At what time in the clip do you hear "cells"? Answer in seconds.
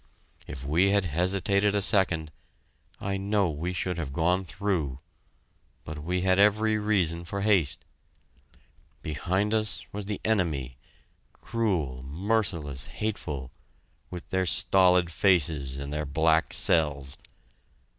16.51-17.15